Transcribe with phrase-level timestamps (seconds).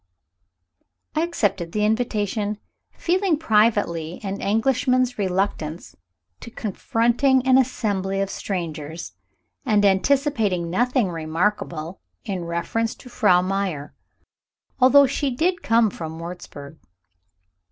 [1.13, 2.57] I accepted the invitation,
[2.91, 5.95] feeling privately an Englishman's reluctance
[6.39, 9.13] to confronting an assembly of strangers,
[9.63, 13.93] and anticipating nothing remarkable in reference to Frau Meyer,
[14.79, 16.79] although she did come from Wurzburg.